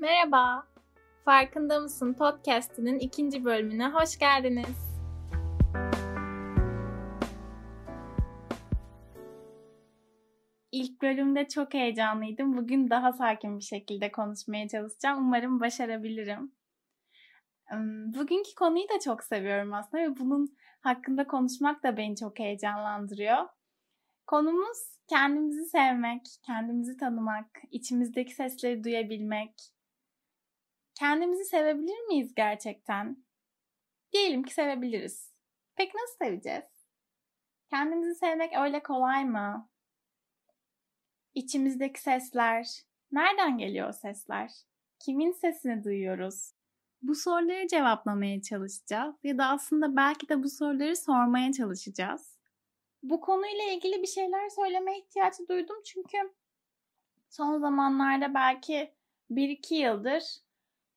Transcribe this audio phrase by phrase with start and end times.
[0.00, 0.66] Merhaba.
[1.24, 5.00] Farkında mısın podcast'inin ikinci bölümüne hoş geldiniz.
[10.72, 12.56] İlk bölümde çok heyecanlıydım.
[12.56, 15.18] Bugün daha sakin bir şekilde konuşmaya çalışacağım.
[15.18, 16.52] Umarım başarabilirim.
[18.14, 23.46] Bugünkü konuyu da çok seviyorum aslında ve bunun hakkında konuşmak da beni çok heyecanlandırıyor.
[24.26, 24.78] Konumuz
[25.08, 29.79] kendimizi sevmek, kendimizi tanımak, içimizdeki sesleri duyabilmek.
[31.00, 33.24] Kendimizi sevebilir miyiz gerçekten?
[34.12, 35.32] Diyelim ki sevebiliriz.
[35.76, 36.64] Peki nasıl seveceğiz?
[37.70, 39.68] Kendimizi sevmek öyle kolay mı?
[41.34, 42.66] İçimizdeki sesler,
[43.12, 44.50] nereden geliyor o sesler?
[44.98, 46.52] Kimin sesini duyuyoruz?
[47.02, 52.38] Bu soruları cevaplamaya çalışacağız ya da aslında belki de bu soruları sormaya çalışacağız.
[53.02, 56.18] Bu konuyla ilgili bir şeyler söyleme ihtiyacı duydum çünkü
[57.30, 58.94] son zamanlarda belki
[59.30, 60.49] 1-2 yıldır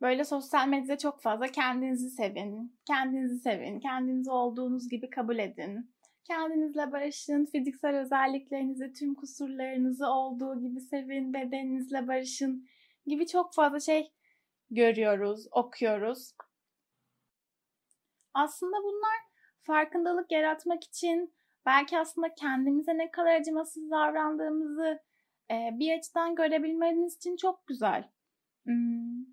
[0.00, 5.90] böyle sosyal medyada çok fazla kendinizi sevin, kendinizi sevin, kendinizi olduğunuz gibi kabul edin,
[6.24, 12.68] kendinizle barışın, fiziksel özelliklerinizi, tüm kusurlarınızı olduğu gibi sevin, bedeninizle barışın
[13.06, 14.12] gibi çok fazla şey
[14.70, 16.32] görüyoruz, okuyoruz.
[18.34, 19.18] Aslında bunlar
[19.62, 21.34] farkındalık yaratmak için
[21.66, 24.98] belki aslında kendimize ne kadar acımasız davrandığımızı
[25.50, 28.10] bir açıdan görebilmeniz için çok güzel.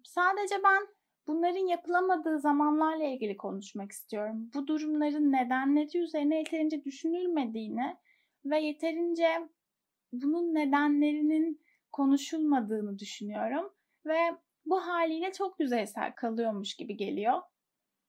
[0.03, 0.87] Sadece ben
[1.27, 4.51] bunların yapılamadığı zamanlarla ilgili konuşmak istiyorum.
[4.53, 7.97] Bu durumların nedenleri üzerine yeterince düşünülmediğini
[8.45, 9.49] ve yeterince
[10.13, 13.73] bunun nedenlerinin konuşulmadığını düşünüyorum
[14.05, 14.19] ve
[14.65, 17.41] bu haliyle çok yüzeysel kalıyormuş gibi geliyor.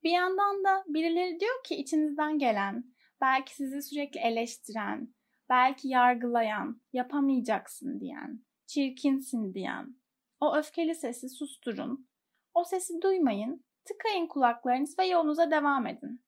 [0.02, 2.84] Bir yandan da birileri diyor ki içinizden gelen,
[3.20, 5.14] belki sizi sürekli eleştiren,
[5.48, 9.96] belki yargılayan, yapamayacaksın diyen, çirkinsin diyen.
[10.40, 12.08] O öfkeli sesi susturun.
[12.54, 16.24] O sesi duymayın, tıkayın kulaklarınız ve yolunuza devam edin.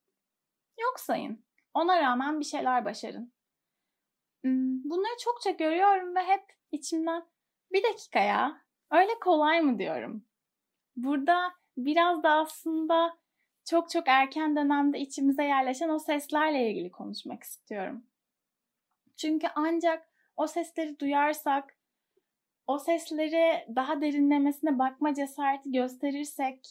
[0.81, 1.45] Yok sayın.
[1.75, 3.33] Ona rağmen bir şeyler başarın.
[4.45, 7.27] Hmm, bunları çokça görüyorum ve hep içimden
[7.73, 10.25] bir dakika ya öyle kolay mı diyorum.
[10.97, 13.19] Burada biraz da aslında
[13.65, 18.07] çok çok erken dönemde içimize yerleşen o seslerle ilgili konuşmak istiyorum.
[19.17, 21.78] Çünkü ancak o sesleri duyarsak,
[22.69, 26.67] o sesleri daha derinlemesine bakma cesareti gösterirsek,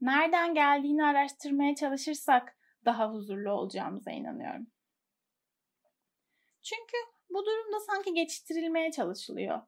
[0.00, 4.66] nereden geldiğini araştırmaya çalışırsak daha huzurlu olacağımıza inanıyorum.
[6.62, 6.96] Çünkü
[7.30, 9.60] bu durumda sanki geçiştirilmeye çalışılıyor.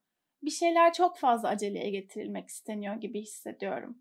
[0.42, 3.98] Bir şeyler çok fazla aceleye getirilmek isteniyor gibi hissediyorum.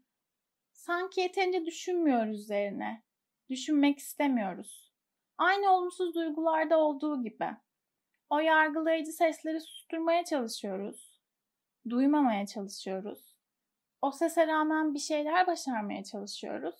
[0.74, 3.04] Sanki yeterince düşünmüyoruz üzerine.
[3.50, 4.94] Düşünmek istemiyoruz.
[5.38, 7.48] Aynı olumsuz duygularda olduğu gibi.
[8.30, 11.09] O yargılayıcı sesleri susturmaya çalışıyoruz.
[11.90, 13.36] Duymamaya çalışıyoruz.
[14.02, 16.76] O sese rağmen bir şeyler başarmaya çalışıyoruz.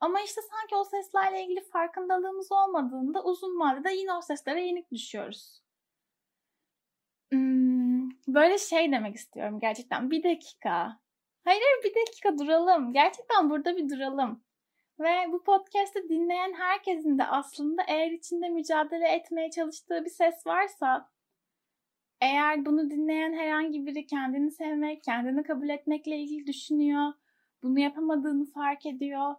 [0.00, 5.62] Ama işte sanki o seslerle ilgili farkındalığımız olmadığında uzun vadede yine o seslere yenik düşüyoruz.
[7.32, 10.10] Hmm, böyle şey demek istiyorum gerçekten.
[10.10, 10.98] Bir dakika.
[11.44, 12.92] Hayır bir dakika duralım.
[12.92, 14.44] Gerçekten burada bir duralım.
[15.00, 21.10] Ve bu podcast'ı dinleyen herkesin de aslında eğer içinde mücadele etmeye çalıştığı bir ses varsa
[22.20, 27.12] eğer bunu dinleyen herhangi biri kendini sevmek, kendini kabul etmekle ilgili düşünüyor,
[27.62, 29.34] bunu yapamadığını fark ediyor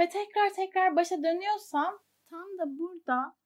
[0.00, 1.98] ve tekrar tekrar başa dönüyorsam
[2.30, 3.36] tam da burada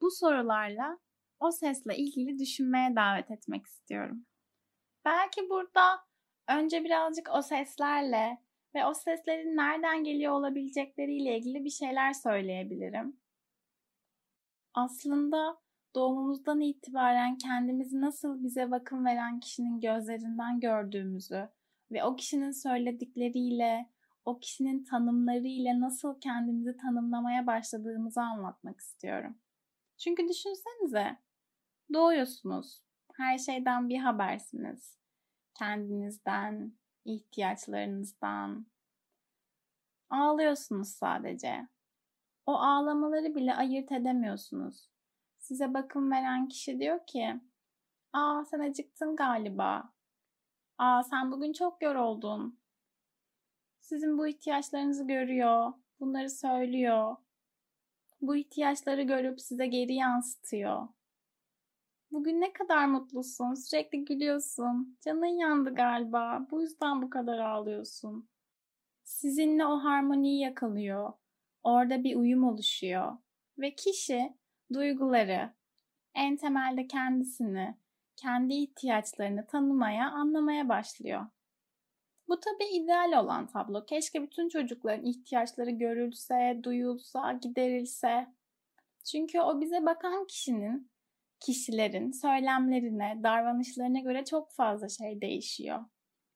[0.00, 0.98] bu sorularla
[1.40, 4.26] o sesle ilgili düşünmeye davet etmek istiyorum.
[5.04, 6.00] Belki burada
[6.48, 8.38] önce birazcık o seslerle
[8.74, 13.20] ve o seslerin nereden geliyor olabilecekleriyle ilgili bir şeyler söyleyebilirim.
[14.74, 15.60] Aslında
[15.94, 21.48] doğumumuzdan itibaren kendimizi nasıl bize bakım veren kişinin gözlerinden gördüğümüzü
[21.92, 23.90] ve o kişinin söyledikleriyle,
[24.24, 29.38] o kişinin tanımlarıyla nasıl kendimizi tanımlamaya başladığımızı anlatmak istiyorum.
[29.98, 31.16] Çünkü düşünsenize,
[31.92, 32.82] doğuyorsunuz,
[33.16, 35.00] her şeyden bir habersiniz
[35.60, 36.72] kendinizden,
[37.04, 38.66] ihtiyaçlarınızdan.
[40.10, 41.68] Ağlıyorsunuz sadece.
[42.46, 44.90] O ağlamaları bile ayırt edemiyorsunuz.
[45.50, 47.40] Size bakım veren kişi diyor ki,
[48.12, 49.92] "Aa sen acıktın galiba.
[50.78, 52.58] Aa sen bugün çok yoruldun."
[53.80, 57.16] Sizin bu ihtiyaçlarınızı görüyor, bunları söylüyor.
[58.20, 60.88] Bu ihtiyaçları görüp size geri yansıtıyor.
[62.10, 64.98] Bugün ne kadar mutlusun, sürekli gülüyorsun.
[65.00, 68.28] Canın yandı galiba, bu yüzden bu kadar ağlıyorsun.
[69.04, 71.12] Sizinle o harmoniyi yakalıyor.
[71.62, 73.18] Orada bir uyum oluşuyor.
[73.58, 74.39] Ve kişi
[74.74, 75.50] duyguları,
[76.14, 77.74] en temelde kendisini,
[78.16, 81.26] kendi ihtiyaçlarını tanımaya, anlamaya başlıyor.
[82.28, 83.86] Bu tabii ideal olan tablo.
[83.86, 88.26] Keşke bütün çocukların ihtiyaçları görülse, duyulsa, giderilse.
[89.04, 90.90] Çünkü o bize bakan kişinin,
[91.40, 95.84] kişilerin söylemlerine, davranışlarına göre çok fazla şey değişiyor.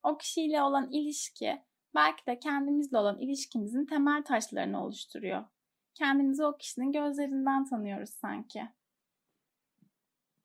[0.02, 1.62] O kişiyle olan ilişki
[1.94, 5.44] belki de kendimizle olan ilişkimizin temel taşlarını oluşturuyor.
[5.94, 8.62] Kendimizi o kişinin gözlerinden tanıyoruz sanki.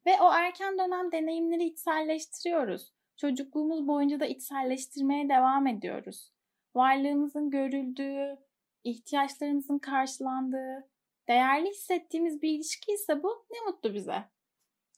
[0.06, 2.94] Ve o erken dönem deneyimleri içselleştiriyoruz.
[3.18, 6.32] Çocukluğumuz boyunca da içselleştirmeye devam ediyoruz.
[6.76, 8.38] Varlığımızın görüldüğü,
[8.84, 10.90] ihtiyaçlarımızın karşılandığı,
[11.28, 14.24] değerli hissettiğimiz bir ilişki ise bu ne mutlu bize.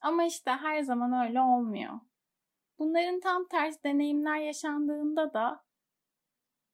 [0.02, 2.00] Ama işte her zaman öyle olmuyor.
[2.80, 5.64] Bunların tam tersi deneyimler yaşandığında da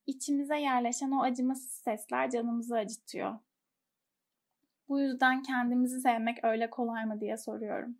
[0.06, 3.40] içimize yerleşen o acımasız sesler canımızı acıtıyor.
[4.90, 7.98] Bu yüzden kendimizi sevmek öyle kolay mı diye soruyorum.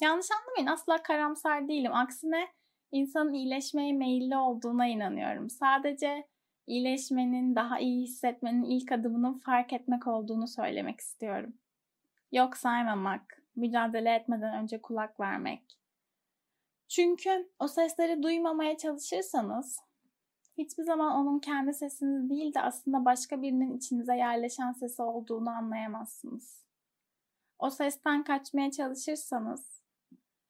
[0.00, 1.94] Yanlış anlamayın asla karamsar değilim.
[1.94, 2.48] Aksine
[2.92, 5.50] insanın iyileşmeye meyilli olduğuna inanıyorum.
[5.50, 6.28] Sadece
[6.66, 11.54] iyileşmenin, daha iyi hissetmenin ilk adımının fark etmek olduğunu söylemek istiyorum.
[12.32, 15.78] Yok saymamak, mücadele etmeden önce kulak vermek.
[16.88, 19.80] Çünkü o sesleri duymamaya çalışırsanız
[20.58, 26.64] hiçbir zaman onun kendi sesiniz değil de aslında başka birinin içinize yerleşen sesi olduğunu anlayamazsınız.
[27.58, 29.82] O sesten kaçmaya çalışırsanız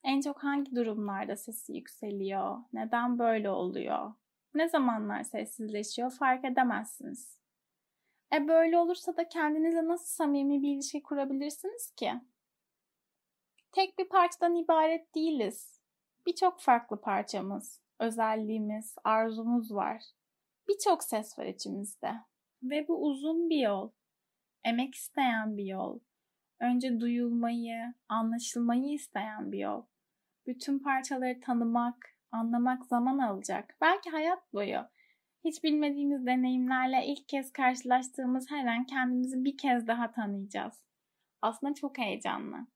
[0.04, 2.58] en çok hangi durumlarda sesi yükseliyor?
[2.72, 4.12] Neden böyle oluyor?
[4.54, 7.38] Ne zamanlar sessizleşiyor fark edemezsiniz.
[8.34, 12.12] E böyle olursa da kendinizle nasıl samimi bir ilişki kurabilirsiniz ki?
[13.72, 15.80] Tek bir parçadan ibaret değiliz.
[16.26, 20.02] Birçok farklı parçamız, özelliğimiz, arzumuz var.
[20.68, 22.12] Birçok ses var içimizde.
[22.62, 23.90] Ve bu uzun bir yol.
[24.64, 26.00] Emek isteyen bir yol.
[26.60, 29.82] Önce duyulmayı, anlaşılmayı isteyen bir yol.
[30.46, 33.76] Bütün parçaları tanımak, anlamak zaman alacak.
[33.80, 34.80] Belki hayat boyu.
[35.44, 40.84] Hiç bilmediğimiz deneyimlerle ilk kez karşılaştığımız her an kendimizi bir kez daha tanıyacağız.
[41.42, 42.66] Aslında çok heyecanlı.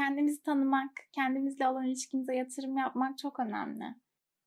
[0.00, 3.84] Kendimizi tanımak, kendimizle olan ilişkimize yatırım yapmak çok önemli.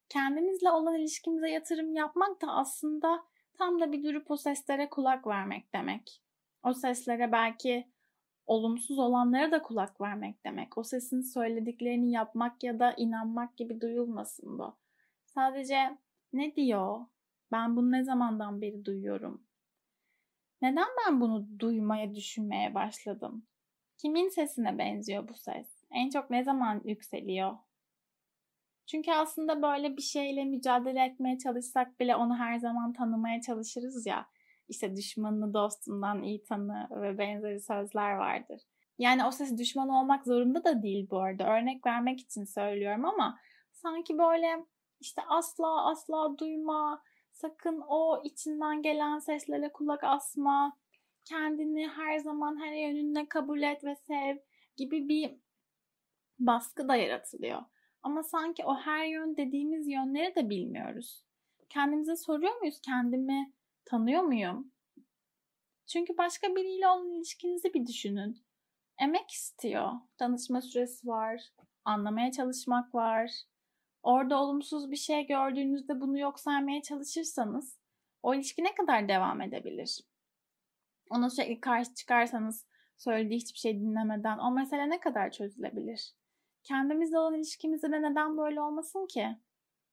[0.10, 3.24] Kendimizle olan ilişkimize yatırım yapmak da aslında
[3.58, 6.22] tam da bir durup o seslere kulak vermek demek.
[6.64, 7.88] O seslere belki
[8.46, 10.78] olumsuz olanlara da kulak vermek demek.
[10.78, 14.78] O sesin söylediklerini yapmak ya da inanmak gibi duyulmasın bu.
[15.26, 15.98] Sadece
[16.34, 17.06] ne diyor?
[17.52, 19.44] Ben bunu ne zamandan beri duyuyorum?
[20.62, 23.48] Neden ben bunu duymaya, düşünmeye başladım?
[24.04, 25.68] Kimin sesine benziyor bu ses?
[25.92, 27.58] En çok ne zaman yükseliyor?
[28.86, 34.28] Çünkü aslında böyle bir şeyle mücadele etmeye çalışsak bile onu her zaman tanımaya çalışırız ya.
[34.70, 38.62] İşte düşmanını dostundan iyi tanı ve benzeri sözler vardır.
[38.98, 41.44] Yani o ses düşman olmak zorunda da değil bu arada.
[41.44, 43.40] Örnek vermek için söylüyorum ama
[43.72, 44.66] sanki böyle
[45.00, 47.02] işte asla asla duyma,
[47.32, 50.78] sakın o içinden gelen seslere kulak asma,
[51.26, 54.38] kendini her zaman her yönünde kabul et ve sev
[54.76, 55.36] gibi bir
[56.40, 57.62] baskı da yaratılıyor.
[58.04, 61.26] Ama sanki o her yön dediğimiz yönleri de bilmiyoruz.
[61.70, 63.54] Kendimize soruyor muyuz kendimi
[63.86, 64.72] tanıyor muyum?
[65.88, 68.44] Çünkü başka biriyle olan ilişkinizi bir düşünün.
[69.02, 69.92] Emek istiyor.
[70.20, 71.42] Danışma süresi var.
[71.86, 73.32] Anlamaya çalışmak var.
[74.04, 77.78] Orada olumsuz bir şey gördüğünüzde bunu yok saymaya çalışırsanız
[78.24, 80.00] o ilişki ne kadar devam edebilir?
[81.14, 82.68] Ona sürekli karşı çıkarsanız
[82.98, 86.14] söylediği hiçbir şey dinlemeden o mesele ne kadar çözülebilir?
[86.64, 89.38] Kendimizle olan ilişkimizde de neden böyle olmasın ki?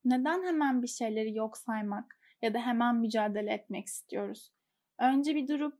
[0.05, 4.53] Neden hemen bir şeyleri yok saymak ya da hemen mücadele etmek istiyoruz?
[4.99, 5.79] Önce bir durup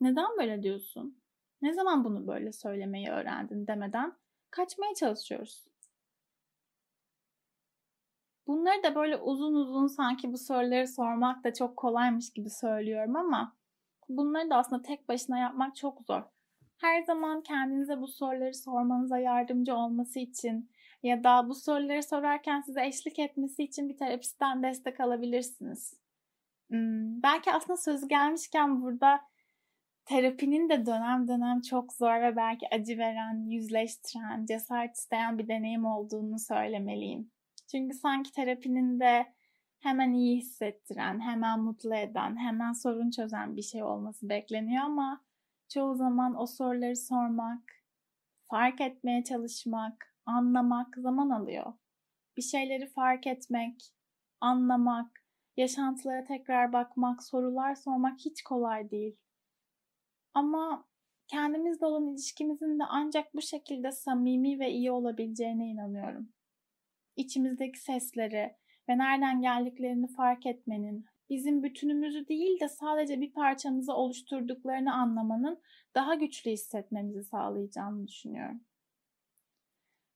[0.00, 1.22] neden böyle diyorsun?
[1.62, 4.16] Ne zaman bunu böyle söylemeyi öğrendin demeden
[4.50, 5.66] kaçmaya çalışıyoruz.
[8.46, 13.61] Bunları da böyle uzun uzun sanki bu soruları sormak da çok kolaymış gibi söylüyorum ama
[14.08, 16.22] bunları da aslında tek başına yapmak çok zor.
[16.80, 20.70] Her zaman kendinize bu soruları sormanıza yardımcı olması için
[21.02, 26.00] ya da bu soruları sorarken size eşlik etmesi için bir terapistten destek alabilirsiniz.
[26.70, 29.20] Hmm, belki aslında söz gelmişken burada
[30.04, 35.84] terapinin de dönem dönem çok zor ve belki acı veren, yüzleştiren, cesaret isteyen bir deneyim
[35.84, 37.30] olduğunu söylemeliyim.
[37.70, 39.32] Çünkü sanki terapinin de
[39.82, 45.24] hemen iyi hissettiren, hemen mutlu eden, hemen sorun çözen bir şey olması bekleniyor ama
[45.68, 47.62] çoğu zaman o soruları sormak,
[48.50, 51.72] fark etmeye çalışmak, anlamak zaman alıyor.
[52.36, 53.94] Bir şeyleri fark etmek,
[54.40, 55.24] anlamak,
[55.56, 59.16] yaşantılara tekrar bakmak, sorular sormak hiç kolay değil.
[60.34, 60.88] Ama
[61.28, 66.32] kendimizle olan ilişkimizin de ancak bu şekilde samimi ve iyi olabileceğine inanıyorum.
[67.16, 68.56] içimizdeki sesleri
[68.88, 75.60] ve nereden geldiklerini fark etmenin, bizim bütünümüzü değil de sadece bir parçamızı oluşturduklarını anlamanın
[75.94, 78.60] daha güçlü hissetmemizi sağlayacağını düşünüyorum.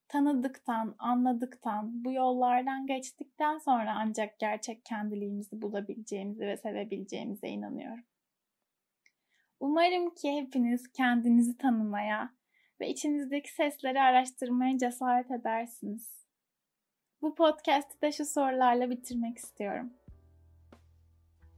[0.07, 8.03] Tanıdıktan, anladıktan, bu yollardan geçtikten sonra ancak gerçek kendiliğimizi bulabileceğimizi ve sevebileceğimize inanıyorum.
[9.59, 12.33] Umarım ki hepiniz kendinizi tanımaya
[12.79, 16.26] ve içinizdeki sesleri araştırmaya cesaret edersiniz.
[17.21, 19.89] Bu podcast'i de şu sorularla bitirmek istiyorum.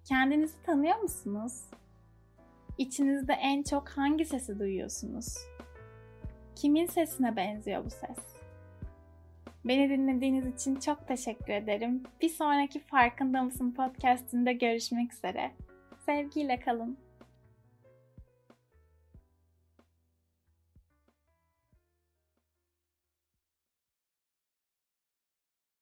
[0.06, 1.62] Kendinizi tanıyor musunuz?
[2.78, 5.38] İçinizde en çok hangi sesi duyuyorsunuz?
[6.56, 8.18] Kimin sesine benziyor bu ses?
[9.66, 12.04] Beni dinlediğiniz için çok teşekkür ederim.
[12.22, 15.52] Bir sonraki Farkında mısın podcast'inde görüşmek üzere.
[16.06, 16.98] Sevgiyle kalın.